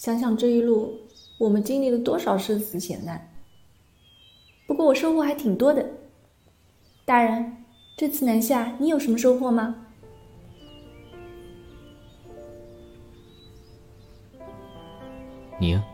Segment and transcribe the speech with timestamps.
[0.00, 0.98] 想想这一路
[1.36, 3.30] 我们经历了多少生死险难。
[4.66, 5.86] 不过我收获还挺多的。
[7.04, 7.54] 大人
[7.98, 9.76] 这次南下你有什么收获吗？
[15.60, 15.84] 你呀